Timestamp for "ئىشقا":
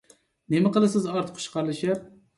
1.45-1.63